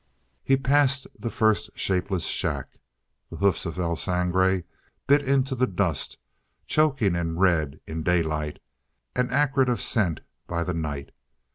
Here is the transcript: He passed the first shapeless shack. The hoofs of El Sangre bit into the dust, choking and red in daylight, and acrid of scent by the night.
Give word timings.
He 0.43 0.57
passed 0.57 1.05
the 1.15 1.29
first 1.29 1.77
shapeless 1.77 2.25
shack. 2.25 2.79
The 3.29 3.37
hoofs 3.37 3.67
of 3.67 3.77
El 3.77 3.95
Sangre 3.95 4.63
bit 5.05 5.21
into 5.21 5.53
the 5.53 5.67
dust, 5.67 6.17
choking 6.65 7.15
and 7.15 7.39
red 7.39 7.81
in 7.85 8.01
daylight, 8.01 8.57
and 9.15 9.31
acrid 9.31 9.69
of 9.69 9.79
scent 9.79 10.21
by 10.47 10.63
the 10.63 10.73
night. 10.73 11.11